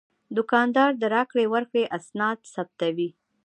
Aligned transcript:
دوکاندار 0.37 0.91
د 0.97 1.03
راکړې 1.15 1.45
ورکړې 1.53 1.83
اسناد 1.97 2.39
ثبتوي. 2.53 3.09